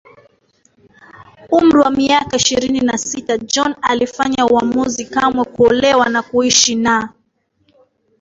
[1.57, 7.13] umri wa miaka ishirini na sita John alifanya uamuzi kamwe kuolewa na kuishi na